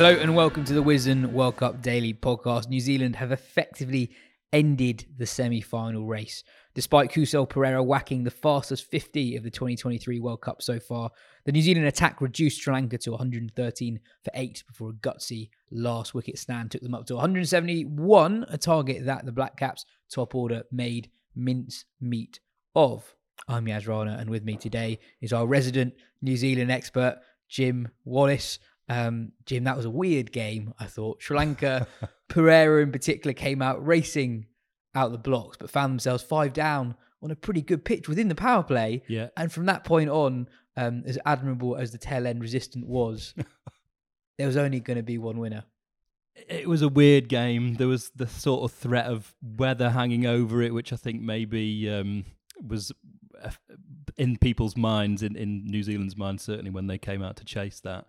[0.00, 2.70] Hello and welcome to the Wisden World Cup Daily Podcast.
[2.70, 4.10] New Zealand have effectively
[4.50, 6.42] ended the semi-final race.
[6.72, 11.10] Despite Kusal Perera whacking the fastest 50 of the 2023 World Cup so far,
[11.44, 16.14] the New Zealand attack reduced Sri Lanka to 113 for 8 before a gutsy last
[16.14, 20.62] wicket stand took them up to 171, a target that the Black Caps top order
[20.72, 22.40] made mince meat
[22.74, 23.14] of.
[23.46, 27.18] I'm Yas Rana, and with me today is our resident New Zealand expert,
[27.50, 28.60] Jim Wallace.
[28.90, 31.22] Um, Jim, that was a weird game, I thought.
[31.22, 31.86] Sri Lanka,
[32.28, 34.46] Perera in particular, came out racing
[34.96, 38.34] out the blocks, but found themselves five down on a pretty good pitch within the
[38.34, 39.04] power play.
[39.06, 39.28] Yeah.
[39.36, 43.32] And from that point on, um, as admirable as the tail end resistant was,
[44.38, 45.62] there was only going to be one winner.
[46.48, 47.74] It was a weird game.
[47.74, 51.88] There was the sort of threat of weather hanging over it, which I think maybe
[51.88, 52.24] um,
[52.60, 52.90] was
[54.20, 57.80] in people's minds, in, in New Zealand's minds, certainly when they came out to chase
[57.80, 58.04] that.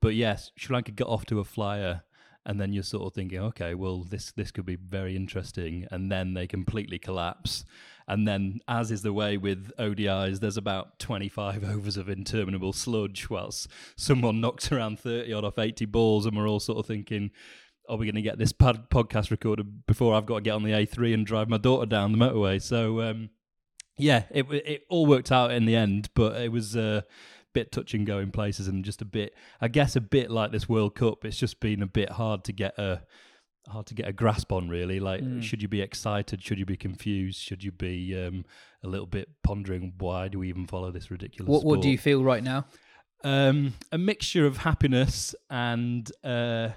[0.00, 2.02] But yes, Sri Lanka got off to a flyer,
[2.46, 6.10] and then you're sort of thinking, okay, well, this this could be very interesting, and
[6.10, 7.64] then they completely collapse.
[8.06, 13.28] And then, as is the way with ODIs, there's about 25 overs of interminable sludge,
[13.28, 13.66] whilst
[13.96, 17.32] someone knocks around 30 odd off 80 balls, and we're all sort of thinking,
[17.88, 20.62] are we going to get this pod- podcast recorded before I've got to get on
[20.62, 22.62] the A3 and drive my daughter down the motorway?
[22.62, 23.30] So, um,
[23.98, 27.04] yeah, it it all worked out in the end, but it was a
[27.54, 30.52] bit touch and go in places, and just a bit, I guess, a bit like
[30.52, 31.24] this World Cup.
[31.24, 33.02] It's just been a bit hard to get a
[33.68, 35.00] hard to get a grasp on, really.
[35.00, 35.42] Like, Mm.
[35.42, 36.42] should you be excited?
[36.44, 37.40] Should you be confused?
[37.40, 38.44] Should you be um,
[38.84, 41.48] a little bit pondering why do we even follow this ridiculous?
[41.50, 42.66] What, what do you feel right now?
[43.24, 46.68] Um, a mixture of happiness and uh,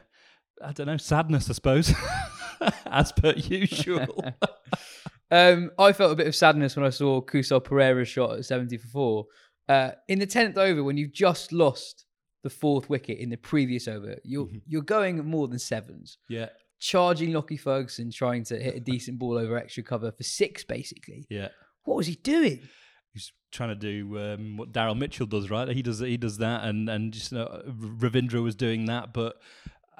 [0.63, 1.94] I don't know, sadness, I suppose,
[2.88, 4.24] as per usual.
[5.31, 8.78] Um, I felt a bit of sadness when I saw Kusal Perera's shot at 70
[8.78, 9.25] for four.
[9.67, 12.06] Uh, in the 10th over, when you've just lost
[12.44, 14.57] the fourth wicket in the previous over, you're, Mm-hmm.
[14.66, 16.17] you're going more than sevens.
[16.29, 16.47] yeah,
[16.79, 21.25] Charging Lockie Ferguson, trying to hit a decent ball over extra cover for six, basically.
[21.29, 21.50] yeah.
[21.84, 22.61] What was he doing?
[23.13, 25.67] He's trying to do um, what Daryl Mitchell does, right?
[25.69, 29.35] He does he does that, and and just you know, Ravindra was doing that, but.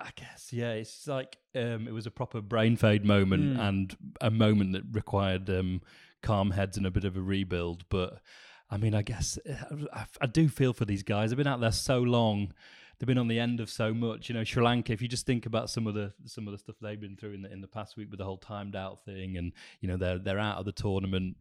[0.02, 3.60] I guess yeah, it's like um, it was a proper brain fade moment Mm.
[3.68, 5.82] and a moment that required um,
[6.22, 7.84] calm heads and a bit of a rebuild.
[7.90, 8.20] But
[8.72, 11.30] I mean, I guess uh, I, I do feel for these guys.
[11.30, 12.54] They've been out there so long.
[13.00, 14.30] They've been on the end of so much.
[14.30, 14.92] You know, Sri Lanka.
[14.94, 17.34] If you just think about some of the some of the stuff they've been through
[17.34, 19.98] in the in the past week with the whole timed out thing, and you know
[19.98, 21.38] they're they're out of the tournament.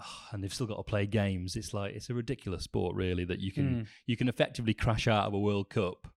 [0.00, 1.54] ah, And they've still got to play games.
[1.56, 3.86] It's like it's a ridiculous sport, really, that you can Mm.
[4.06, 6.08] you can effectively crash out of a World Cup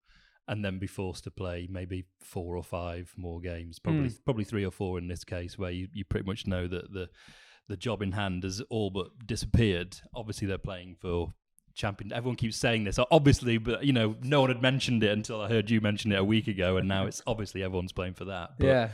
[0.49, 4.65] and then be forced to play maybe four or five more games, probably probably three
[4.65, 7.09] or four in this case, where you, you pretty much know that the
[7.69, 9.99] the job in hand has all but disappeared.
[10.15, 11.35] Obviously, they're playing for
[11.75, 12.13] champion.
[12.13, 15.49] Everyone keeps saying this, obviously, but you know, no one had mentioned it until I
[15.49, 18.53] heard you mention it a week ago, and now it's obviously everyone's playing for that.
[18.59, 18.89] But, yeah.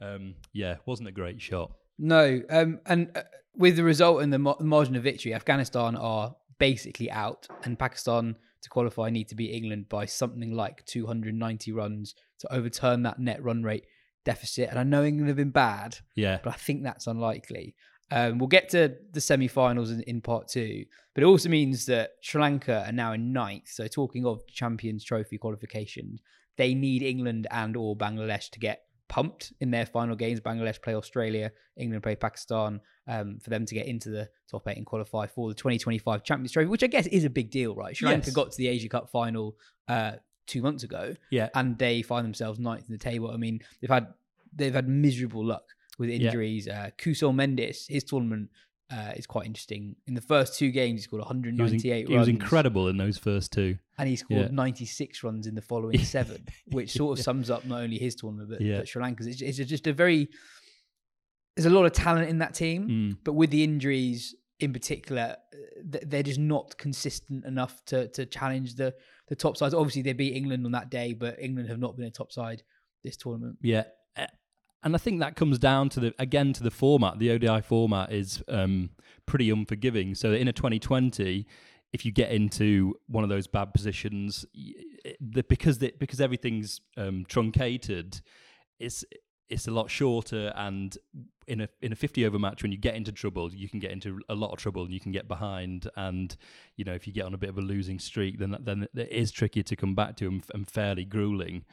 [0.00, 1.72] um, yeah, wasn't a great shot.
[1.98, 3.22] No, um, and uh,
[3.56, 8.36] with the result and the mar- margin of victory, Afghanistan are basically out, and Pakistan
[8.62, 13.42] to qualify need to beat England by something like 290 runs to overturn that net
[13.42, 13.86] run rate
[14.24, 14.68] deficit.
[14.70, 17.74] And I know England have been bad, Yeah, but I think that's unlikely.
[18.10, 20.84] Um, we'll get to the semi-finals in, in part two,
[21.14, 23.68] but it also means that Sri Lanka are now in ninth.
[23.68, 26.18] So talking of Champions Trophy qualification,
[26.56, 30.40] they need England and or Bangladesh to get pumped in their final games.
[30.40, 34.76] Bangladesh play Australia, England play Pakistan um, for them to get into the top eight
[34.76, 37.96] and qualify for the 2025 Champions Trophy, which I guess is a big deal, right?
[37.96, 38.34] Sri Lanka Yes.
[38.34, 39.56] got to the Asia Cup final
[39.88, 40.12] uh,
[40.46, 41.48] two months ago, Yeah.
[41.54, 43.30] and they find themselves ninth in the table.
[43.30, 44.08] I mean, they've had
[44.54, 45.64] they've had miserable luck
[45.98, 46.26] with Yeah.
[46.28, 46.68] injuries.
[46.68, 48.50] Uh, Kusal Mendis, his tournament
[48.90, 49.96] uh, is quite interesting.
[50.06, 52.96] In the first two games, he scored He was, in- 198 he was incredible in
[52.96, 53.78] those first two.
[53.98, 54.48] and he scored Yeah.
[54.50, 58.48] 96 runs in the following seven, which sort of sums up not only his tournament
[58.50, 58.78] but, Yeah.
[58.78, 59.26] but Sri Lanka's.
[59.26, 60.28] It's, it's just a very
[61.56, 63.18] there's a lot of talent in that team, Mm.
[63.24, 65.36] but with the injuries in particular,
[65.84, 68.94] they're just not consistent enough to to challenge the
[69.28, 69.74] the top sides.
[69.74, 72.62] Obviously, they beat England on that day, but England have not been a top side
[73.04, 73.58] this tournament.
[73.62, 73.84] Yeah.
[74.82, 77.18] And I think that comes down to the again to the format.
[77.18, 78.90] The ODI format is um,
[79.26, 80.14] pretty unforgiving.
[80.14, 81.46] So in a 2020,
[81.92, 87.24] if you get into one of those bad positions, it- because the, because everything's um,
[87.28, 88.20] truncated,
[88.78, 89.04] it's
[89.48, 90.52] it's a lot shorter.
[90.54, 90.96] And
[91.48, 93.90] in a in a 50 over match, when you get into trouble, you can get
[93.90, 95.88] into a lot of trouble and you can get behind.
[95.96, 96.36] And
[96.76, 99.10] you know if you get on a bit of a losing streak, then then it
[99.10, 101.64] is trickier to come back to and, and fairly grueling.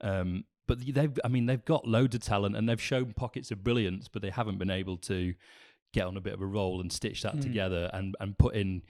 [0.00, 3.62] Um, but they've, I mean, they've got loads of talent and they've shown pockets of
[3.62, 5.34] brilliance, but they haven't been able to
[5.92, 8.82] get on a bit of a roll and stitch that together and and put in.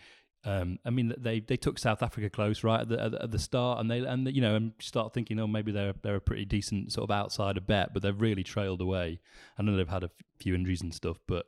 [0.46, 3.80] Um, I mean, they they took South Africa close right at the, at the start,
[3.80, 6.92] and they and you know and start thinking, oh, maybe they're they're a pretty decent
[6.92, 9.20] sort of outsider bet, but they've really trailed away.
[9.58, 11.46] I know they've had a few injuries and stuff, but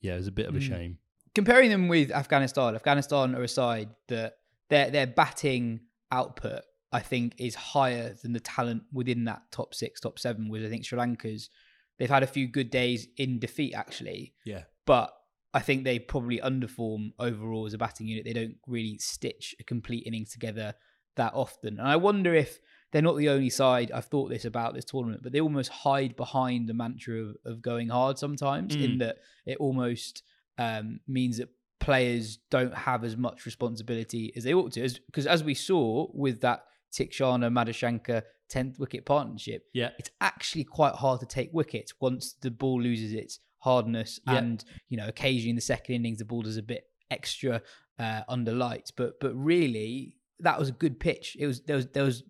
[0.00, 0.98] yeah, it was a bit of a shame.
[1.34, 4.38] comparing them with Afghanistan, Afghanistan are a side that
[4.70, 10.00] their their batting output, I think, is higher than the talent within that top six,
[10.00, 10.48] top seven.
[10.48, 11.50] Whereas I think Sri Lanka's,
[11.98, 15.12] they've had a few good days in defeat actually, Yeah, but
[15.52, 18.24] I think they probably underform overall as a batting unit.
[18.24, 20.74] They don't really stitch a complete innings together
[21.16, 22.60] that often, and I wonder if.
[22.90, 23.92] They're not the only side.
[23.92, 27.60] I've thought this about this tournament, but they almost hide behind the mantra of, of
[27.60, 28.74] going hard sometimes.
[28.76, 28.98] In Mm.
[29.00, 30.22] that it almost
[30.56, 31.50] um, means that
[31.80, 34.88] players don't have as much responsibility as they ought to.
[35.04, 40.94] Because as, we saw with that Theekshana Madushanka 10th wicket partnership, yeah, it's actually quite
[40.94, 44.20] hard to take wickets once the ball loses its hardness.
[44.26, 44.34] Yeah.
[44.36, 47.62] And, you know, occasionally in the second innings, the ball does a bit extra
[47.98, 48.90] uh, under lights.
[48.90, 51.36] But but really, that was a good pitch.
[51.38, 52.22] It was there was there was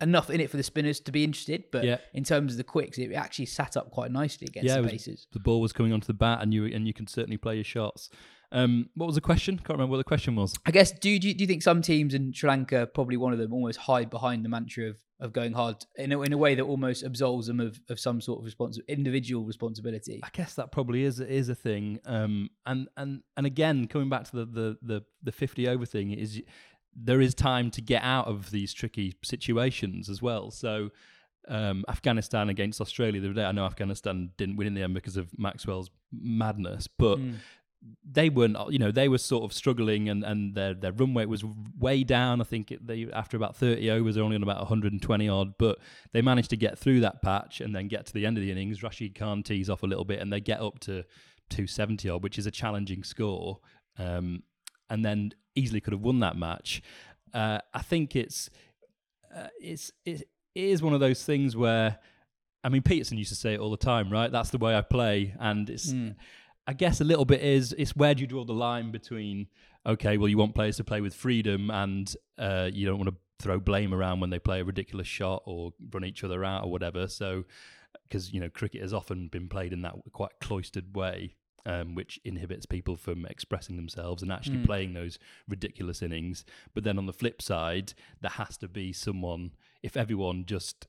[0.00, 1.64] enough in it for the spinners to be interested.
[1.72, 1.98] But Yeah.
[2.14, 4.76] in terms of the quicks, it actually sat up quite nicely against yeah.
[4.76, 5.26] the was- paces.
[5.32, 7.64] the ball was coming onto the bat, and you and you can certainly play your
[7.64, 8.10] shots.
[8.50, 9.58] Um, what was the question?
[9.58, 10.54] Can't remember what the question was.
[10.64, 13.38] I guess do you, do you think some teams in Sri Lanka, probably one of
[13.38, 16.54] them, almost hide behind the mantra of, of going hard in a, in a way
[16.54, 20.20] that almost absolves them of, of some sort of respons- individual responsibility?
[20.24, 22.00] I guess that probably is is a thing.
[22.06, 26.12] Um, and and and again, coming back to the the the, the fifty over thing
[26.12, 26.40] is
[26.94, 30.50] there is time to get out of these tricky situations as well.
[30.50, 30.90] So.
[31.50, 33.44] Um, Afghanistan against Australia the other day.
[33.44, 37.18] I know Afghanistan didn't win in the end because of Maxwell's madness, but
[38.10, 38.56] they weren't.
[38.70, 41.44] You know, they were sort of struggling, and, and their their run rate was
[41.78, 42.40] way down.
[42.40, 45.28] I think they after about thirty overs, they're only on about one hundred and twenty
[45.28, 45.78] odd, but
[46.12, 48.50] they managed to get through that patch and then get to the end of the
[48.50, 48.82] innings.
[48.82, 51.04] Rashid Khan tees off a little bit, and they get up to
[51.48, 53.60] two seventy odd, which is a challenging score,
[53.98, 54.42] um,
[54.90, 56.82] and then easily could have won that match.
[57.32, 58.50] Uh, I think it's
[59.34, 61.98] uh, it's it, is one of those things where.
[62.64, 64.32] I mean, Pietersen used to say it all the time, right?
[64.32, 65.92] That's the way I play, and it's.
[66.68, 69.48] I guess a little bit is it's where do you draw the line between
[69.86, 73.16] okay, well you want players to play with freedom and uh, you don't want to
[73.40, 76.70] throw blame around when they play a ridiculous shot or run each other out or
[76.70, 77.08] whatever.
[77.08, 77.44] So
[78.02, 81.34] because you know cricket has often been played in that quite cloistered way.
[81.66, 86.46] Um, which inhibits people from expressing themselves and actually playing those ridiculous innings.
[86.72, 89.50] But then on the flip side, there has to be someone.
[89.82, 90.86] If everyone just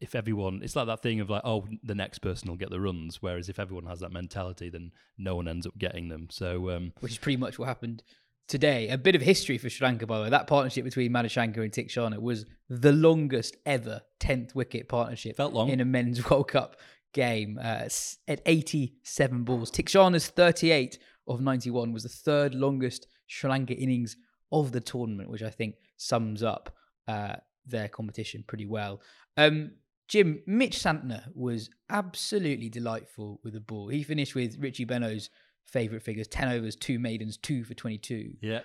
[0.00, 2.80] if everyone it's like that thing of like oh the next person will get the
[2.80, 6.70] runs whereas if everyone has that mentality then no one ends up getting them so
[6.70, 8.02] um Which is pretty much what happened
[8.50, 8.88] today.
[8.88, 10.30] A bit of history for Sri Lanka, by the way.
[10.30, 15.68] That partnership between Madushanka and Theekshana was the longest ever 10th wicket partnership Felt long.
[15.70, 16.76] in a men's World Cup
[17.12, 17.88] game uh,
[18.28, 19.70] at 87 balls.
[19.70, 24.16] Theekshana's 38 of 91 was the third longest Sri Lanka innings
[24.50, 26.74] of the tournament, which I think sums up
[27.06, 29.00] uh, their competition pretty well.
[29.36, 29.72] Um,
[30.10, 33.88] Jim, Mitch Santner was absolutely delightful with the ball.
[33.88, 35.30] He finished with Richie Benaud's
[35.64, 38.32] favourite figures 10 overs, two maidens, two for 22.
[38.42, 38.60] yeah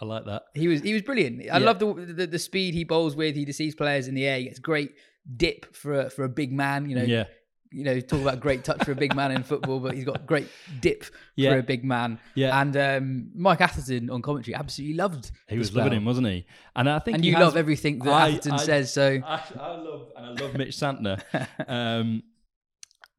[0.00, 1.40] i like that He was he was brilliant.
[1.40, 1.58] I Yeah.
[1.58, 3.34] love the, the the speed he bowls with.
[3.34, 4.36] He deceives players in the air.
[4.38, 4.90] He gets great
[5.36, 6.90] dip for a, for a big man.
[6.90, 7.24] You know, yeah
[7.72, 10.26] you know, talk about great touch for a big man in football, but he's got
[10.26, 10.48] great
[10.80, 11.04] dip
[11.36, 11.52] Yeah.
[11.52, 12.18] for a big man.
[12.34, 12.60] Yeah.
[12.60, 15.30] And um, Mike Atherton on commentary absolutely loved.
[15.48, 16.44] he was loving him wasn't he
[16.76, 18.92] and i think And you has- love everything that I- Atherton I- says.
[18.92, 21.22] So I, I love and I love Mitch Santner.
[21.68, 22.22] um,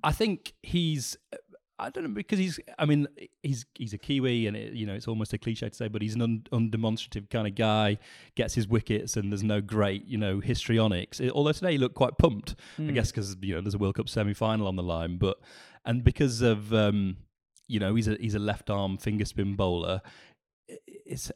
[0.04, 1.16] I think he's.
[1.84, 2.60] I don't know because he's.
[2.80, 3.08] I mean,
[3.42, 6.02] he's he's a Kiwi, and it, you know it's almost a cliche to say, but
[6.02, 7.98] he's an un, undemonstrative kind of guy.
[8.36, 11.20] Gets his wickets, and there's no great you know histrionics.
[11.20, 12.86] It, although today he looked quite pumped, mm.
[12.86, 12.94] I hmm.
[12.94, 15.40] guess because you know there's a World Cup semi final on the line, but
[15.86, 17.18] and because of um,
[17.68, 20.02] you know he's a he's a left arm finger spin bowler.
[21.06, 21.32] It's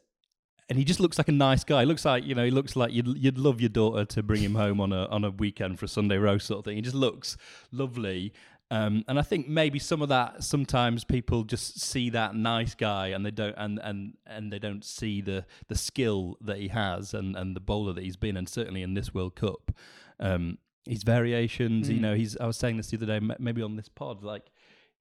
[0.68, 1.80] and he just looks like a nice guy.
[1.80, 4.42] He looks like you know, he looks like you'd you'd love your daughter to bring
[4.42, 6.76] him home on a on a weekend for a Sunday roast sort of thing.
[6.76, 7.36] He just looks
[7.72, 8.32] lovely.
[8.70, 13.08] Um, and I think maybe some of that sometimes people just see that nice guy
[13.08, 17.14] and they don't and, and, and they don't see the the skill that he has
[17.14, 19.72] and, and the bowler that he's been and certainly in this World Cup.
[20.20, 21.94] Um, his variations, mm.
[21.94, 24.50] you know, he's I was saying this the other day, maybe on this pod, like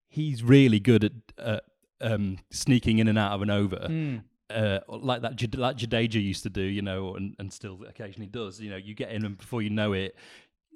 [0.08, 1.60] he's really good at uh,
[2.00, 3.78] um, sneaking in and out of an over.
[3.78, 8.28] Mm uh, like that like Jadeja used to do, you know, and, and still occasionally
[8.28, 8.60] does.
[8.60, 10.16] You know, you get in and before you know it, it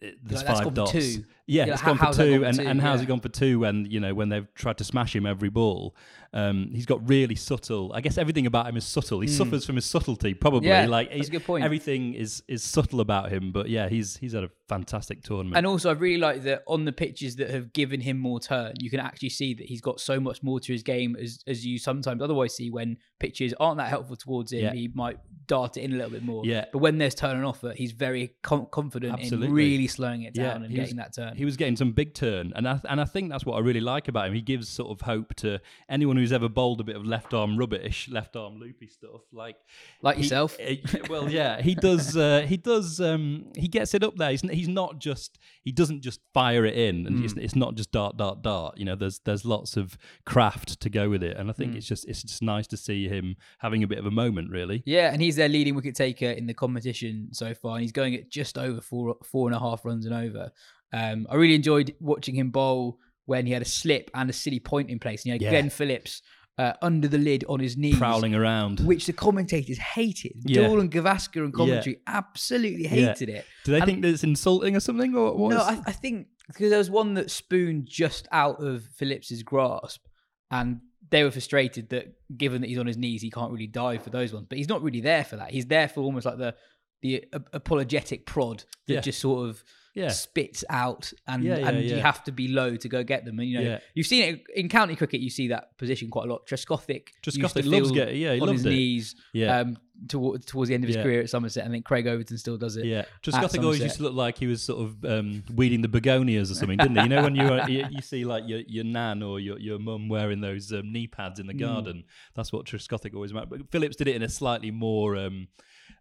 [0.01, 0.91] there's like, five dots.
[0.91, 1.23] Two.
[1.45, 2.65] Yeah, yeah it's gone for two, and, two?
[2.65, 3.03] and how's yeah.
[3.03, 5.95] it gone for two when you know when they've tried to smash him every ball?
[6.33, 7.91] Um, he's got really subtle.
[7.93, 9.19] I guess everything about him is subtle.
[9.19, 9.37] He mm.
[9.37, 10.69] suffers from his subtlety, probably.
[10.69, 11.63] Yeah, like that's a good point.
[11.63, 15.57] Everything is is subtle about him, but yeah, he's he's had a fantastic tournament.
[15.57, 18.73] And also, I really like that on the pitches that have given him more turn,
[18.79, 21.65] you can actually see that he's got so much more to his game as as
[21.65, 24.61] you sometimes otherwise see when pitches aren't that helpful towards him.
[24.61, 24.73] Yeah.
[24.73, 26.45] He might dart it in a little bit more.
[26.45, 26.65] Yeah.
[26.71, 29.47] But when there's turn and offer, he's very com- confident Absolutely.
[29.47, 31.35] in really slowing it down yeah, and getting was, that turn.
[31.35, 33.81] He was getting some big turn, and I and I think that's what I really
[33.81, 34.33] like about him.
[34.33, 35.59] He gives sort of hope to
[35.89, 39.57] anyone who's ever bowled a bit of left arm rubbish, left arm loopy stuff, like
[40.01, 40.57] like he, yourself.
[40.65, 40.75] Uh,
[41.09, 42.15] well, yeah, he does.
[42.15, 43.01] Uh, he does.
[43.01, 44.31] Um, he gets it up there.
[44.31, 45.39] He's, he's not just.
[45.63, 47.23] He doesn't just fire it in, and mm.
[47.23, 48.77] it's, it's, not just dart, dart, dart.
[48.77, 51.77] You know, there's there's lots of craft to go with it, and I think mm.
[51.77, 54.83] it's just it's just nice to see him having a bit of a moment, really.
[54.85, 58.15] Yeah, and he's their leading wicket taker in the competition so far, and he's going
[58.15, 60.51] at just over four four and a half runs and over.
[60.93, 64.59] Um, I really enjoyed watching him bowl when he had a slip and a silly
[64.59, 65.21] point in place.
[65.21, 65.51] And you had yeah.
[65.51, 66.21] Glenn Phillips
[66.57, 70.33] uh, under the lid on his knees, prowling around, which the commentators hated.
[70.45, 70.63] Yeah.
[70.63, 72.15] And Gavaskar and commentary yeah.
[72.17, 73.35] absolutely hated yeah.
[73.37, 73.45] it.
[73.65, 75.15] Do they and think that it's insulting or something?
[75.15, 78.83] Or what no, I, I think because there was one that spooned just out of
[78.95, 80.05] Phillips's grasp,
[80.49, 84.03] and they were frustrated that given that he's on his knees, he can't really dive
[84.03, 84.47] for those ones.
[84.49, 85.51] But he's not really there for that.
[85.51, 86.55] He's there for almost like the
[87.01, 90.09] the uh, apologetic prod that just sort of yeah.
[90.09, 93.39] spits out, and yeah, yeah, and you have to be low to go get them.
[93.39, 95.21] And you know, you've seen it in county cricket.
[95.21, 96.47] You see that position quite a lot.
[96.47, 98.69] Trescothick, Trescothick loves get yeah, he on his it.
[98.69, 99.15] knees.
[99.33, 99.59] Yeah.
[99.59, 102.75] Um, towards the end of his career at Somerset, I think Craig Overton still does
[102.75, 102.85] it.
[102.85, 106.49] Yeah, Trescothick always used to look like he was sort of um, weeding the begonias
[106.49, 107.03] or something, didn't he?
[107.03, 110.09] You know when you, you, you see like your your nan or your your mum
[110.09, 111.59] wearing those um, knee pads in the mm.
[111.59, 111.97] garden.
[111.97, 112.03] Mm.
[112.35, 113.49] That's what Trescothick always meant.
[113.49, 115.15] But Phillips did it in a slightly more.
[115.17, 115.47] Um,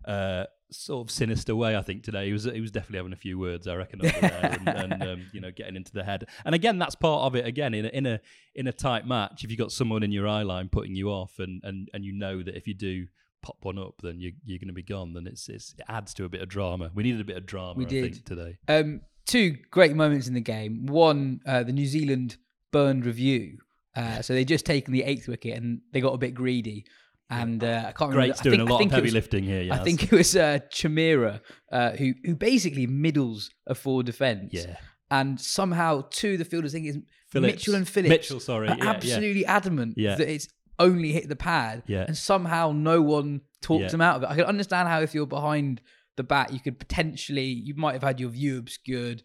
[0.05, 1.77] uh, sort of sinister way.
[1.77, 3.67] I think today he was he was definitely having a few words.
[3.67, 6.27] I reckon and, and um, you know getting into the head.
[6.45, 7.47] And again, that's part of it.
[7.47, 8.21] Again, in a, in a
[8.55, 11.09] in a tight match, if you have got someone in your eye line putting you
[11.11, 13.07] off, and and and you know that if you do
[13.43, 15.15] pop one up, then you, you're going to be gone.
[15.15, 16.91] Then it's, it's, it adds to a bit of drama.
[16.95, 17.75] We needed a bit of drama.
[17.75, 18.59] We I did today.
[18.69, 20.87] Um, two great moments in the game.
[20.87, 22.37] One, uh, the New Zealand
[22.71, 23.59] burned review.
[23.97, 26.85] Uh, so they just taken the eighth wicket and they got a bit greedy
[27.31, 28.57] and uh, I can't Great's remember.
[28.57, 29.63] doing think, a lot of heavy was, lifting here.
[29.63, 29.79] Yes.
[29.79, 34.53] I think it was uh, Chameera uh, who who basically middles a forward defence.
[34.53, 34.77] Yeah.
[35.11, 36.99] And somehow two of the fielders, I think is
[37.35, 39.57] Mitchell and Phillips, Mitchell, sorry, are yeah, absolutely yeah.
[39.57, 40.15] adamant yeah.
[40.17, 41.83] that it's only hit the pad.
[41.87, 42.05] Yeah.
[42.07, 43.89] And somehow no one talks yeah.
[43.89, 44.31] them out of it.
[44.31, 45.81] I can understand how if you're behind
[46.17, 49.23] the bat, you could potentially you might have had your view obscured,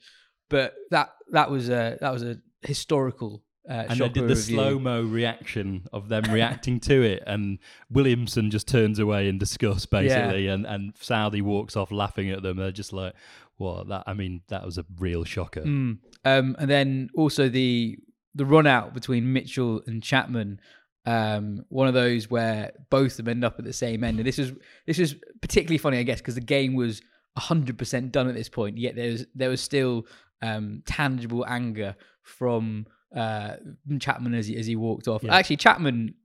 [0.50, 4.78] but that that was a that was a historical uh, and they did the slow
[4.78, 7.58] mo reaction of them reacting to it, and
[7.90, 10.54] Williamson just turns away in disgust, basically, yeah.
[10.54, 12.58] and and Southee walks off laughing at them.
[12.58, 13.14] They're just like,
[13.58, 13.88] "What?
[13.90, 14.04] That?
[14.06, 15.98] I mean, that was a real shocker." Mm.
[16.26, 17.98] Um, and then also the
[18.36, 20.60] the run out between Mitchell and Chapman,
[21.06, 24.28] um, one of those where both of them end up at the same end, and
[24.28, 24.54] this was
[24.86, 27.02] this was particularly funny, I guess, because the game was
[27.38, 28.78] hundred percent done at this point.
[28.78, 30.06] Yet there was there was still
[30.42, 33.56] um, tangible anger from uh,
[34.00, 35.24] Chapman as he, as he walked off.
[35.24, 35.36] Yeah.
[35.36, 36.16] Actually, Chapman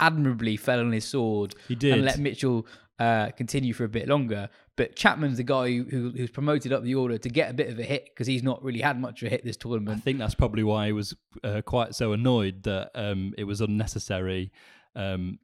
[0.00, 1.54] admirably fell on his sword.
[1.68, 1.94] He did.
[1.94, 2.66] And let Mitchell
[2.98, 4.48] uh, continue for a bit longer.
[4.76, 7.68] But Chapman's the guy who, who who's promoted up the order to get a bit
[7.68, 9.98] of a hit because he's not really had much of a hit this tournament.
[9.98, 13.60] I think that's probably why he was uh, quite so annoyed that um, it was
[13.60, 14.52] unnecessary.
[14.94, 15.38] Um,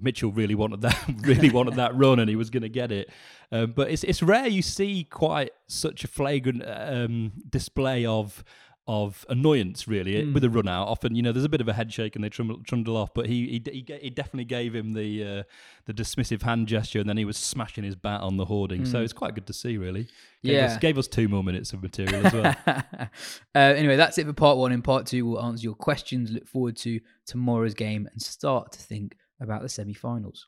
[0.00, 3.10] Mitchell really wanted that, really wanted that run, and he was going to get it.
[3.50, 8.44] Um, but it's it's rare you see quite such a flagrant um, display of
[8.90, 10.32] of annoyance really Hmm.
[10.32, 10.88] with a run out.
[10.88, 13.12] Often, you know, there's a bit of a head shake and they trundle, trundle off,
[13.12, 15.42] but he he, he he definitely gave him the uh,
[15.84, 18.86] the dismissive hand gesture, and then he was smashing his bat on the hoarding.
[18.86, 20.04] So it's quite good to see, really.
[20.04, 20.10] Gave
[20.42, 20.50] Hmm.
[20.50, 20.64] Yeah.
[20.66, 22.56] us, gave us two more minutes of material as well.
[22.66, 23.08] uh,
[23.54, 24.72] anyway, that's it for part one.
[24.72, 26.30] In part two, we'll answer your questions.
[26.30, 30.46] Look forward to tomorrow's game and start to think about the semi-finals.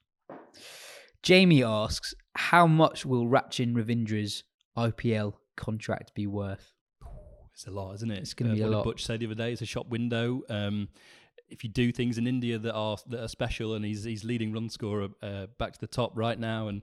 [1.22, 4.44] Jamie asks, "How much will Rachin Ravindra's
[4.76, 6.72] IPL contract be worth?"
[7.60, 8.20] It's a lot, isn't it?
[8.20, 8.84] It's gonna be a what did lot.
[8.84, 10.40] Butch said the other day it's a shop window.
[10.48, 10.88] Um,
[11.50, 14.50] if you do things in India that are that are special, and he's he's leading
[14.50, 16.80] run scorer uh, back to the top right now, and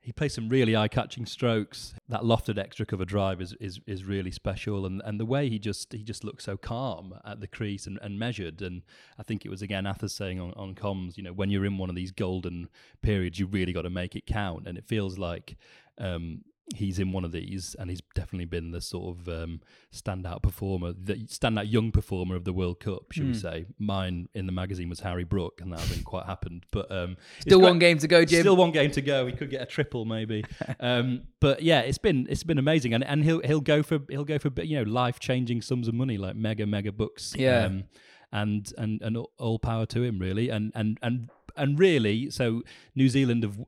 [0.00, 1.94] he plays some really eye-catching strokes.
[2.10, 5.58] That lofted extra cover drive is, is is really special, and and the way he
[5.58, 8.60] just he just looks so calm at the crease and, and measured.
[8.60, 8.82] And
[9.18, 11.78] I think it was again Athers saying on on comms, you know, when you're in
[11.78, 12.68] one of these golden
[13.00, 15.56] periods, you really got to make it count, and it feels like.
[16.00, 16.42] Um,
[16.74, 19.60] he's in one of these, and he's definitely been the sort of um,
[19.92, 23.32] standout performer, the standout young performer of the World Cup, should Hmm.
[23.32, 23.66] we say?
[23.78, 26.64] Mine in the magazine was Harry Brook, and that hasn't quite happened.
[26.70, 28.40] But um, Still one game to go, Jim.
[28.40, 29.26] Still one game to go.
[29.26, 30.44] He could get a triple, maybe.
[30.80, 34.24] um, but yeah, it's been it's been amazing, and and he'll he'll go for he'll
[34.24, 37.34] go for you know life changing sums of money like mega mega bucks.
[37.36, 37.64] Yeah.
[37.64, 37.84] Um,
[38.30, 40.50] and and and all- all power to him, really.
[40.50, 42.62] And and and and really, so
[42.94, 43.58] New Zealand have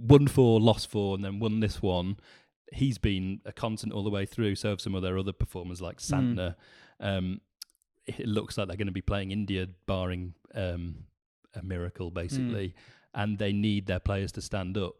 [0.00, 2.16] won four, lost four, and then won this one.
[2.72, 4.54] He's been a constant all the way through.
[4.56, 6.54] So have some of their other performers like Santner.
[7.00, 7.40] Um,
[8.06, 11.04] it looks like they're going to be playing India, barring um,
[11.54, 12.74] a miracle, basically.
[13.14, 14.94] And they need their players to stand up.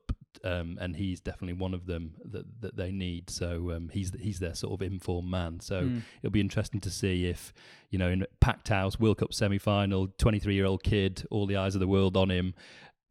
[0.45, 3.31] Um, and he's definitely one of them that, that they need.
[3.31, 5.59] So um, he's he's their sort of informed man.
[5.61, 6.03] So Mm.
[6.23, 7.53] it'll be interesting to see if
[7.91, 11.47] you know in packed house World Cup semi final, twenty three year old kid, all
[11.47, 12.55] the eyes of the world on him.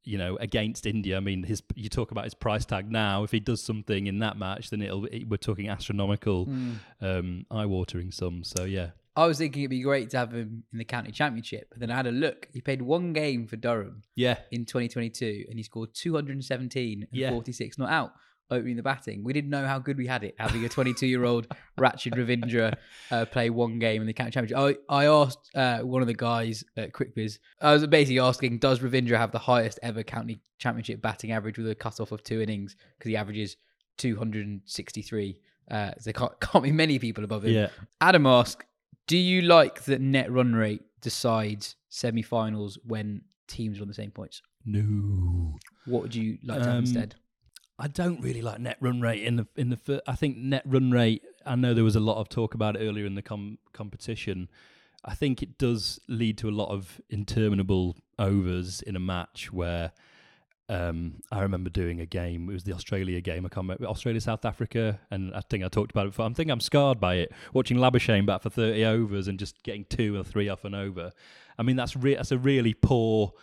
[0.09, 1.17] You know, against India.
[1.17, 3.23] I mean, his you talk about his price tag now.
[3.23, 6.75] If he does something in that match, then it'll it, we're talking astronomical, Mm.
[7.01, 8.49] um, eye watering sums.
[8.55, 11.67] So yeah, I was thinking it'd be great to have him in the county championship,
[11.69, 12.47] but then I had a look.
[12.53, 17.29] He played one game for Durham yeah, in 2022, and he scored 217 and Yeah.
[17.31, 18.13] 46 not out,
[18.51, 19.23] opening the batting.
[19.23, 21.47] We didn't know how good we had it having a 22 year old
[21.79, 22.75] Rachin Ravindra
[23.11, 24.77] uh, play one game in the county championship.
[24.89, 28.79] I, I asked uh, one of the guys at CricViz, I was basically asking, does
[28.79, 32.41] Ravindra have the highest ever county championship batting average with a cut off of two
[32.41, 32.75] innings?
[32.97, 33.55] Because he averages
[33.97, 35.39] 263.
[35.69, 37.51] Uh, so there can't, can't be many people above him.
[37.51, 37.67] yeah.
[38.01, 38.65] Adam asks,
[39.07, 44.11] do you like that net run rate decides semi-finals when teams are on the same
[44.11, 44.41] points?
[44.65, 47.15] No, What would you like to have Um, instead?
[47.79, 49.77] I don't really like net run rate in the in the.
[49.77, 51.23] fir- I think net run rate.
[51.45, 54.49] I know there was a lot of talk about it earlier in the com- competition.
[55.05, 59.91] I think it does lead to a lot of interminable overs in a match where.
[60.71, 62.47] Um, I remember doing a game.
[62.47, 63.43] It was the Australia game.
[63.43, 66.27] I can't remember Australia South Africa, and I think I talked about it before.
[66.27, 67.31] I think I'm scarred by it.
[67.53, 71.11] Watching Labuschagne bat for 30 overs and just getting two or three off an over.
[71.57, 73.33] I mean, that's re- that's a really poor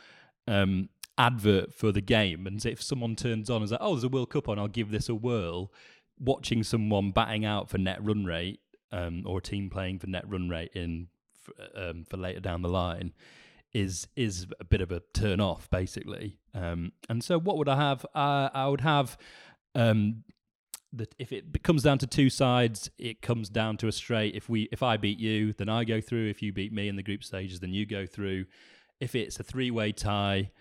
[0.47, 2.47] um, advert for the game.
[2.47, 4.91] And if someone turns on and says, "Oh, there's a World Cup on, I'll give
[4.91, 5.73] this a whirl,"
[6.19, 8.61] watching someone batting out for net run rate
[8.93, 11.09] um, or a team playing for net run rate in
[11.75, 13.13] um, for later down the line
[13.73, 16.39] is is a bit of a turn off, basically.
[16.55, 18.07] Um, and so, what would I have?
[18.15, 19.19] Uh, I would have.
[19.75, 20.25] Um,
[20.93, 24.35] that if it comes down to two sides, it comes down to a straight.
[24.35, 26.31] If we, if I beat you, then I go through.
[26.31, 28.47] If you beat me in the group stages, then you go through.
[28.99, 30.53] If it's a three-way tie,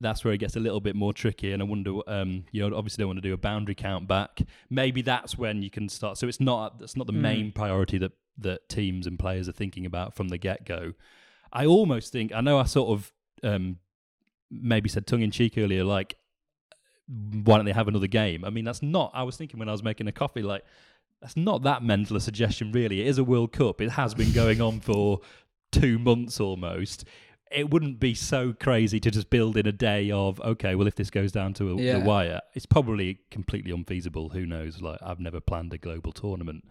[0.00, 1.52] that's where it gets a little bit more tricky.
[1.52, 4.40] And I wonder, um, you know, obviously don't want to do a boundary count back.
[4.70, 6.18] Maybe that's when you can start.
[6.18, 7.20] So it's not that's not the Mm.
[7.20, 10.92] main priority that that teams and players are thinking about from the get go.
[11.52, 13.78] I almost think I know I sort of um,
[14.50, 16.16] maybe said tongue in cheek earlier, like
[17.08, 18.44] why don't they have another game?
[18.44, 19.10] I mean, that's not.
[19.14, 20.62] I was thinking when I was making a coffee, like
[21.20, 23.00] that's not that mental a suggestion, really.
[23.00, 23.80] It is a World Cup.
[23.80, 25.20] It has been going on for
[25.72, 27.04] two months almost.
[27.50, 30.96] It wouldn't be so crazy to just build in a day of okay, well, if
[30.96, 31.98] this goes down to a, Yeah.
[31.98, 34.30] the wire, it's probably completely unfeasible.
[34.30, 34.82] Who knows?
[34.82, 36.64] Like I've never planned a global tournament.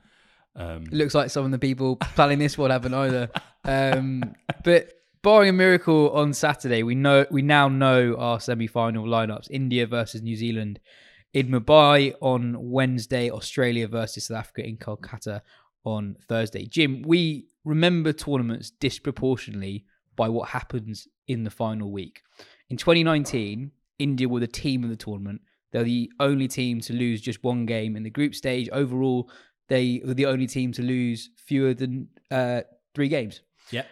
[0.56, 3.30] Um, It looks like some of the people planning this one haven't either.
[3.64, 4.90] Um, but
[5.22, 10.22] barring a miracle on Saturday, we know we now know our semi-final lineups: India versus
[10.22, 10.80] New Zealand
[11.34, 15.42] in Mumbai on Wednesday, Australia versus South Africa in Kolkata
[15.84, 16.66] on Thursday.
[16.66, 19.86] Jim, we remember tournaments disproportionately
[20.18, 22.22] by what happens in the final week.
[22.70, 25.42] In 2019, India were the team of the tournament.
[25.72, 28.68] They're the only team to lose just one game in the group stage.
[28.74, 29.30] Overall,
[29.70, 32.62] they were the only team to lose fewer than uh,
[32.94, 33.42] three games.
[33.72, 33.84] yeah,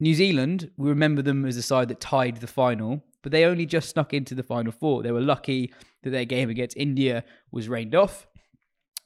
[0.00, 3.66] New Zealand, we remember them as the side that tied the final, but they only
[3.66, 5.02] just snuck into the final four.
[5.02, 8.26] They were lucky that their game against India was rained off.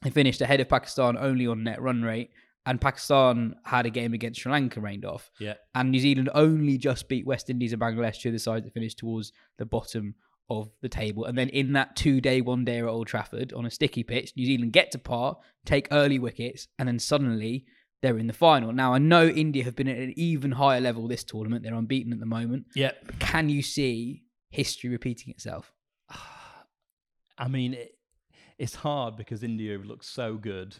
[0.01, 2.31] They finished ahead of Pakistan only on net run rate,
[2.67, 5.31] and Pakistan had a game against Sri Lanka rained off.
[5.39, 5.53] Yeah.
[5.73, 8.73] And New Zealand only just beat West Indies and Bangladesh, two of the sides that
[8.73, 10.15] finished towards the bottom
[10.49, 11.23] of the table.
[11.23, 14.33] And then in that two day, one day at Old Trafford on a sticky pitch,
[14.35, 17.65] New Zealand get to par, take early wickets, and then suddenly
[18.01, 18.73] they're in the final.
[18.73, 21.63] Now, I know India have been at an even higher level this tournament.
[21.63, 22.65] They're unbeaten at the moment.
[22.75, 22.91] Yeah.
[23.19, 25.71] Can you see history repeating itself?
[27.37, 27.93] I mean, it,
[28.57, 30.75] it's hard because India looks so good.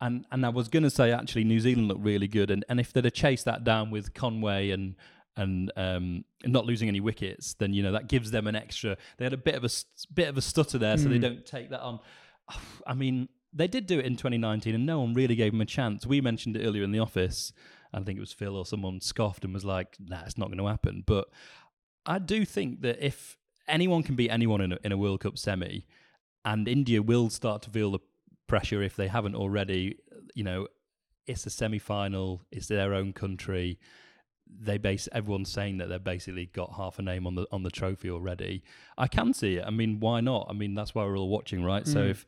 [0.00, 2.78] And and I was going to say actually New Zealand looked really good, and, and
[2.78, 4.94] if they'd have chased that down with Conway and
[5.36, 8.96] and um, not losing any wickets, then you know that gives them an extra.
[9.16, 9.70] They had a bit of a
[10.12, 12.00] bit of a stutter there, so they don't take that on.
[12.86, 15.66] I mean, they did do it in 2019, and no one really gave them a
[15.66, 16.06] chance.
[16.06, 17.52] We mentioned it earlier in the office.
[17.92, 20.58] I think it was Phil or someone scoffed and was like, "Nah, it's not going
[20.58, 21.28] to happen." But
[22.04, 23.36] I do think that if
[23.68, 25.86] anyone can beat anyone in a, in a World Cup semi,
[26.44, 28.00] and India will start to feel the
[28.48, 29.98] pressure if they haven't already.
[30.34, 30.68] You know,
[31.26, 32.42] it's a semi-final.
[32.50, 33.78] It's their own country.
[34.46, 37.70] They base everyone's saying that they've basically got half a name on the on the
[37.70, 38.64] trophy already.
[38.96, 39.64] I can see it.
[39.66, 40.46] I mean, why not?
[40.48, 41.86] I mean, that's why we're all watching, right?
[41.86, 42.10] So mm.
[42.10, 42.26] if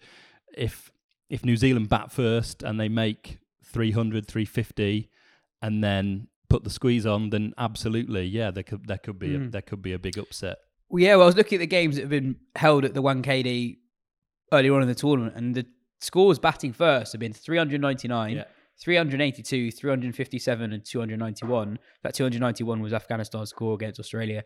[0.57, 0.91] if
[1.31, 5.09] if New Zealand bat first and they make 300, 350,
[5.63, 9.39] and then put the squeeze on, then absolutely, yeah, there could there could be a,
[9.39, 9.53] mm.
[9.53, 10.59] there could be a big upset.
[10.91, 13.03] Well, yeah, well, I was looking at the games that have been held at the
[13.03, 13.79] Wankhede
[14.53, 15.67] earlier on in the tournament, and the
[16.01, 18.45] scores batting first have been 399, Yeah.
[18.79, 21.79] 382, 357, and 291.
[22.03, 24.43] That 291 was Afghanistan's score against Australia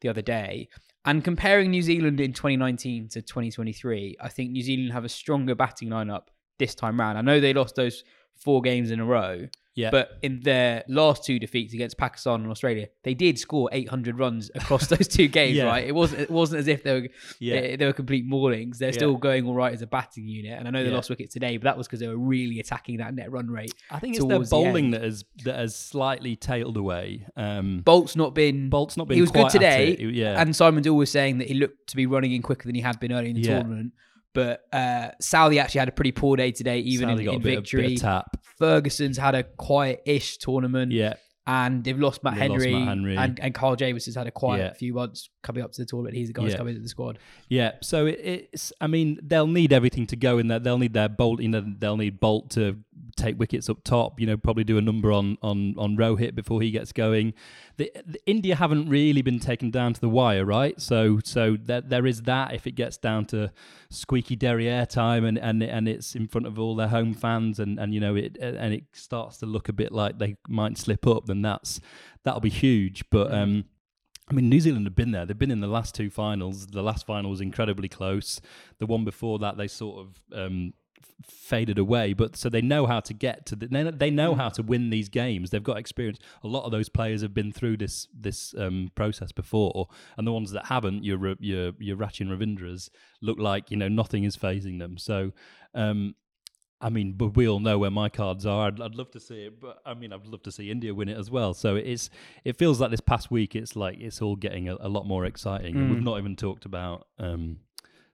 [0.00, 0.68] the other day.
[1.04, 5.54] And comparing New Zealand in 2019 to 2023, I think New Zealand have a stronger
[5.54, 6.28] batting lineup
[6.58, 7.18] this time round.
[7.18, 8.02] I know they lost those
[8.34, 9.46] four games in a row.
[9.76, 9.90] Yeah.
[9.90, 14.50] But in their last two defeats against Pakistan and Australia, they did score 800 runs
[14.54, 15.64] across those two games, Yeah.
[15.66, 15.86] right?
[15.86, 17.08] It wasn't it wasn't as if they were
[17.38, 17.60] Yeah.
[17.60, 18.78] they, they were complete maulings.
[18.78, 18.94] They're Yeah.
[18.94, 21.58] still going all right as a batting unit, and I know they lost wickets today,
[21.58, 23.74] but that was because they were really attacking that net run rate.
[23.90, 27.26] I think it's their towards the bowling that has that has slightly tailed away.
[27.36, 30.14] Um, Bolt's not been Bolt's not been he was good today, it.
[30.14, 30.40] Yeah.
[30.40, 32.80] And Simon Doull was saying that he looked to be running in quicker than he
[32.80, 33.92] had been early in the tournament.
[34.36, 37.42] But uh, Southee actually had a pretty poor day today, even in, got in a
[37.42, 37.94] bit, of- bit victory.
[37.94, 38.36] of tap.
[38.58, 40.92] Ferguson's had a quiet-ish tournament.
[40.92, 41.14] Yeah,
[41.46, 43.16] and they've lost Matt, They lost Henry, Matt Henry.
[43.16, 44.72] and and Kyle Jamieson has had a quiet Yeah.
[44.72, 46.16] few months coming up to the tournament.
[46.16, 46.58] He's the guy who's Yeah.
[46.58, 47.18] coming into the squad.
[47.48, 47.72] yeah.
[47.82, 48.20] So it,
[48.52, 48.72] it's.
[48.80, 50.58] I mean, they'll need everything to go in there.
[50.58, 51.40] They'll need their Bolt.
[51.40, 52.78] You know, they'll need Bolt to
[53.16, 54.18] take wickets up top.
[54.20, 57.32] You know, probably do a number on on on Rohit before he gets going.
[57.76, 60.80] The, the India haven't really been taken down to the wire, right?
[60.80, 62.54] So so there, there is that.
[62.54, 63.52] If it gets down to
[63.90, 67.78] squeaky derriere time and, and and it's in front of all their home fans and
[67.78, 71.06] and you know it and it starts to look a bit like they might slip
[71.06, 71.80] up, then that's
[72.24, 73.04] that'll be huge.
[73.10, 73.64] But um.
[74.28, 75.24] I mean, New Zealand have been there.
[75.24, 76.66] They've been in the last two finals.
[76.66, 78.40] The last final was incredibly close.
[78.78, 80.72] The one before that, they sort of um,
[81.22, 82.12] faded away.
[82.12, 83.68] But so they know how to get to the.
[83.68, 85.50] They know, they know how to win these games.
[85.50, 86.18] They've got experience.
[86.42, 90.32] A lot of those players have been through this this um, process before, and the
[90.32, 92.90] ones that haven't, your your your Rachin Ravindras,
[93.22, 94.98] look like you know nothing is phasing them.
[94.98, 95.32] So.
[95.74, 96.14] Um,
[96.80, 98.66] I mean, but we all know where my cards are.
[98.66, 101.08] I'd, I'd love to see it, but I mean, I'd love to see India win
[101.08, 101.54] it as well.
[101.54, 102.10] So it's
[102.44, 105.24] it feels like this past week, it's like it's all getting a, a lot more
[105.24, 105.76] exciting.
[105.76, 106.04] And we've mm.
[106.04, 107.58] not even talked about um,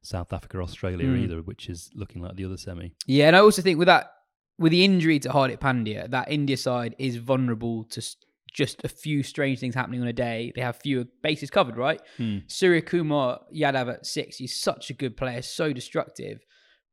[0.00, 1.24] South Africa, Australia mm.
[1.24, 2.92] either, which is looking like the other semi.
[3.06, 4.12] Yeah, and I also think with that,
[4.58, 8.02] with the injury to Hardik Pandya, that India side is vulnerable to
[8.52, 10.52] just a few strange things happening on a day.
[10.54, 12.00] They have fewer bases covered, right?
[12.16, 12.38] Hmm.
[12.46, 16.44] Surya Kumar Yadav at six, he's such a good player, so destructive.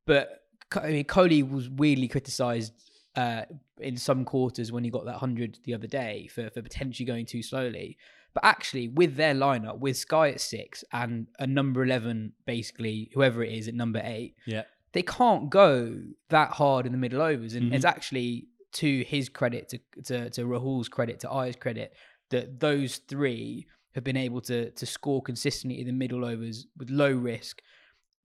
[0.07, 0.29] But
[0.75, 2.73] I mean, Kohli was weirdly criticised
[3.15, 3.43] uh,
[3.79, 7.25] in some quarters when he got that hundred the other day for for potentially going
[7.25, 7.97] too slowly.
[8.33, 13.43] But actually, with their lineup, with Sky at six and a number eleven, basically whoever
[13.43, 15.95] it is at number eight, Yeah, they can't go
[16.29, 17.53] that hard in the middle overs.
[17.55, 17.75] And Mm-hmm.
[17.75, 21.93] it's actually to his credit, to, to to Rahul's credit, to Iyer's credit,
[22.29, 26.91] that those three have been able to to score consistently in the middle overs with
[26.91, 27.63] low risk.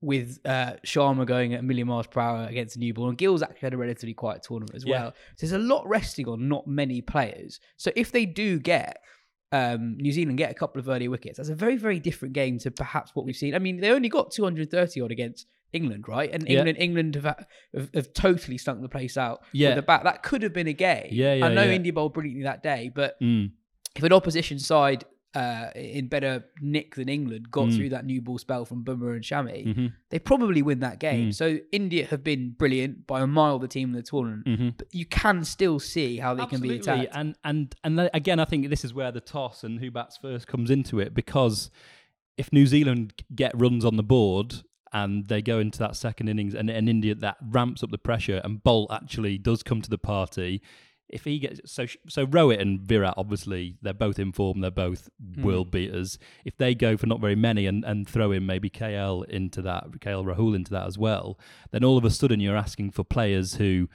[0.01, 3.17] With uh, Sharma going at a million miles per hour against a new ball, and
[3.17, 4.91] Gill's actually had a relatively quiet tournament as Yeah.
[5.01, 5.13] well.
[5.37, 7.59] So there's a lot resting on not many players.
[7.77, 8.97] So if they do get
[9.51, 12.59] um, New Zealand get a couple of early wickets, that's a very very different game
[12.59, 13.55] to perhaps what we've seen.
[13.55, 16.29] I mean, they only got 230 odd against England, right?
[16.31, 16.59] And Yeah.
[16.59, 19.43] England England have, have, have totally stunk the place out.
[19.53, 19.69] Yeah.
[19.69, 21.07] with the bat that could have been a game.
[21.11, 21.63] Yeah, yeah, I know.
[21.67, 23.51] India bowled brilliantly that day, but Mm.
[23.95, 25.05] if an opposition side
[25.35, 27.75] uh, in better nick than England got Mm.
[27.75, 29.87] through that new ball spell from Bumrah and Shami, Mm-hmm.
[30.09, 31.29] they probably win that game.
[31.29, 31.35] Mm.
[31.35, 34.69] So India have been brilliant by a mile the team in the tournament, Mm-hmm.
[34.77, 37.11] but you can still see how they can be attacked.
[37.13, 40.17] And and and then again, I think this is where the toss and who bats
[40.17, 41.69] first comes into it because
[42.37, 44.55] if New Zealand get runs on the board
[44.93, 48.39] and they go into that second innings, and, and India that ramps up the pressure,
[48.45, 50.61] and Bolt actually does come to the party.
[51.09, 55.43] If he gets so so Rohit and Virat obviously they're both informed they're both Hmm.
[55.43, 56.17] world beaters.
[56.43, 59.91] If they go for not very many and, and throw in maybe KL into that
[59.99, 61.39] KL Rahul into that as well,
[61.71, 63.87] then all of a sudden you're asking for players who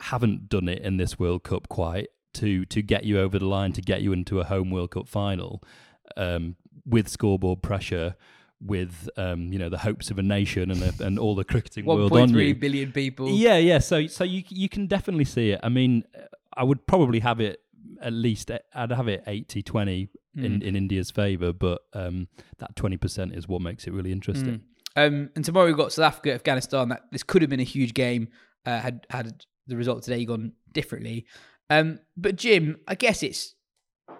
[0.00, 3.72] haven't done it in this World Cup quite to to get you over the line
[3.72, 5.62] to get you into a home World Cup final
[6.16, 8.16] um, with scoreboard pressure,
[8.60, 11.84] with um, you know the hopes of a nation and a, and all the cricketing
[11.86, 12.54] world on you.
[12.54, 13.28] billion people.
[13.30, 13.78] Yeah, yeah.
[13.78, 15.60] So so you you can definitely see it.
[15.62, 16.04] I mean,
[16.56, 17.60] I would probably have it
[18.02, 20.44] at least I'd have it 80-20 Hmm.
[20.44, 24.62] in, in India's favour, but um, that twenty percent is what makes it really interesting.
[24.94, 26.88] Um, and tomorrow we've got South Africa, Afghanistan.
[26.90, 28.28] That this could have been a huge game.
[28.64, 31.26] Uh, had had the result today gone differently.
[31.68, 33.56] Um, but Jim, I guess it's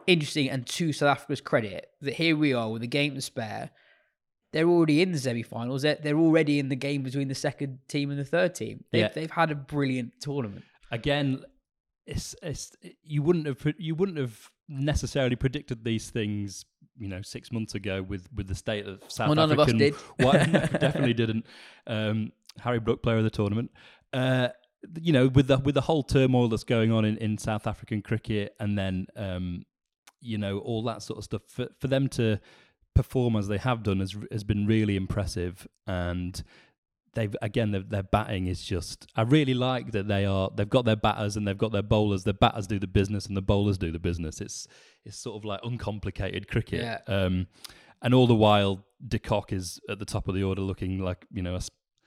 [0.08, 3.70] interesting and to South Africa's credit that here we are with a game to spare.
[4.52, 5.82] They're already in the semi-finals.
[5.82, 8.84] They're, they're already in the game between the second team and the third team.
[8.90, 9.08] They've, Yeah.
[9.08, 10.64] they've had a brilliant tournament.
[10.90, 11.44] Again,
[12.06, 12.72] it's it's
[13.04, 16.64] you wouldn't have you wouldn't have necessarily predicted these things.
[16.98, 19.68] You know, six months ago with with the state of South Well, none of us
[19.68, 19.78] African.
[19.78, 19.94] did.
[20.18, 20.44] Why-
[20.80, 21.46] definitely didn't.
[21.86, 23.70] Um, Harry Brook, player of the tournament.
[24.12, 24.48] Uh,
[25.00, 28.02] you know, with the with the whole turmoil that's going on in, in South African
[28.02, 29.64] cricket, and then um,
[30.20, 32.38] you know all that sort of stuff for for them to
[32.94, 36.42] perform as they have done has has been really impressive, and
[37.14, 39.06] they've again their, their batting is just.
[39.16, 42.24] I really like that they are they've got their batters and they've got their bowlers.
[42.24, 44.40] The batters do the business and the bowlers do the business.
[44.40, 44.66] It's
[45.04, 46.82] it's sort of like uncomplicated cricket.
[46.82, 46.98] Yeah.
[47.06, 47.46] Um,
[48.02, 51.26] and all the while, De Kock is at the top of the order, looking like
[51.32, 51.60] you know a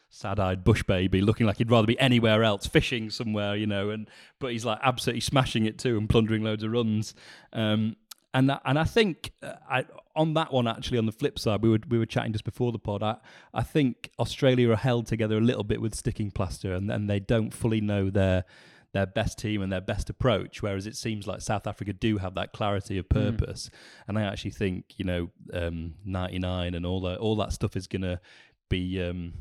[0.10, 3.90] sad-eyed bush baby, looking like he'd rather be anywhere else, fishing somewhere, you know.
[3.90, 7.14] And but he's like absolutely smashing it too and plundering loads of runs.
[7.52, 7.96] Um,
[8.34, 11.62] and that, and I think uh, I, on that one actually on the flip side,
[11.62, 13.04] we were we were chatting just before the pod.
[13.04, 13.18] I,
[13.54, 17.20] I think Australia are held together a little bit with sticking plaster, and and they
[17.20, 18.46] don't fully know their
[18.94, 20.62] their best team and their best approach.
[20.62, 23.70] Whereas it seems like South Africa do have that clarity of purpose,
[24.08, 27.76] and I actually think you know um, ninety nine and all that all that stuff
[27.76, 28.22] is gonna
[28.70, 29.02] be.
[29.02, 29.34] Um,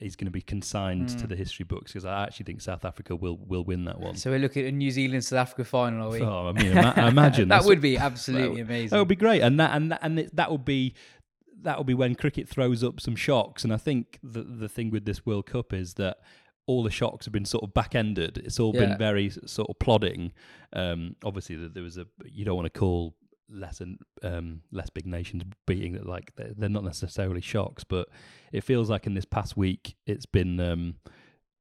[0.00, 3.16] is going to be consigned to the history books because I actually think South Africa
[3.16, 4.14] will will win that one.
[4.16, 6.22] So we're looking at a New Zealand South Africa final, are we?
[6.22, 8.90] Oh, I mean, ima- I imagine that would be absolutely that- amazing.
[8.90, 10.94] That would be great, and that and that, and it, that would be
[11.62, 13.64] that would be when cricket throws up some shocks.
[13.64, 16.18] And I think the the thing with this World Cup is that
[16.66, 18.38] all the shocks have been sort of back ended.
[18.44, 18.80] It's all Yeah.
[18.86, 20.32] been very sort of plodding.
[20.74, 23.16] Um, obviously, th- there was a you don't want to call
[23.50, 28.08] less and um, less big nations beating that like they're, they're not necessarily shocks, but
[28.52, 30.60] it feels like in this past week it's been.
[30.60, 30.96] Um,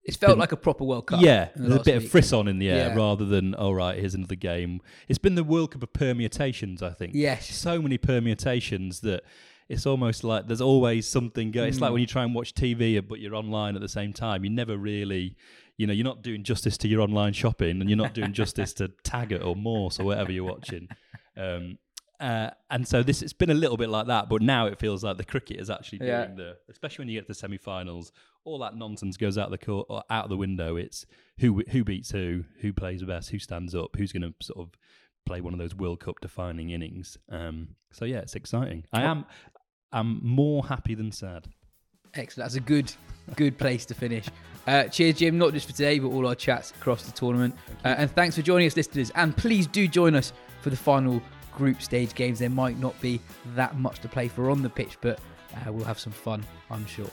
[0.04, 1.20] it's felt been- like a proper World Cup.
[1.22, 2.96] yeah, the there's a bit of frisson in the air Yeah.
[2.96, 4.80] rather than all right, here's another game.
[5.10, 7.14] It's been the World Cup of permutations, I think.
[7.14, 7.54] Yes.
[7.54, 9.24] so many permutations that
[9.68, 11.68] it's almost like there's always something going.
[11.68, 11.94] It's like Mm.
[11.94, 14.46] when you try and watch TV but you're online at the same time.
[14.46, 15.36] You never really,
[15.76, 18.72] you know, you're not doing justice to your online shopping and you're not doing justice
[18.76, 20.88] to Taggart or Morse or whatever you're watching.
[21.38, 21.78] Um,
[22.20, 25.04] uh, and so this it's been a little bit like that, but now it feels
[25.04, 26.26] like the cricket is actually doing Yeah.
[26.36, 28.12] the, especially when you get to the semi-finals,
[28.44, 30.78] all that nonsense goes out the court or out of the window.
[30.78, 31.06] It's
[31.40, 34.60] who who beats who, who plays the best, who stands up, who's going to sort
[34.60, 34.72] of
[35.28, 37.18] play one of those World Cup defining innings.
[37.30, 38.86] Um, so yeah, it's exciting.
[38.92, 39.26] I am
[39.92, 41.48] I'm more happy than sad.
[42.14, 42.46] Excellent.
[42.46, 42.92] That's a good,
[43.36, 44.26] good place to finish.
[44.66, 47.54] Uh, cheers, Jim, not just for today, but all our chats across the tournament.
[47.86, 49.12] Uh, and thanks for joining us, listeners.
[49.14, 52.40] And please do join us for the final group stage games.
[52.40, 53.20] There might not be
[53.56, 55.20] that much to play for on the pitch, but
[55.56, 57.10] uh, we'll have some fun, I'm sure.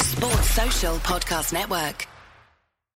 [0.00, 2.06] Sports Social Podcast Network.